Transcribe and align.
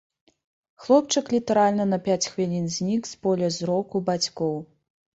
Хлопчык 0.85 1.25
літаральна 1.35 1.87
на 1.93 2.01
пяць 2.09 2.19
хвілін 2.31 2.65
знік 2.79 3.01
з 3.13 3.23
поля 3.23 3.55
зроку 3.63 4.07
бацькоў. 4.13 4.55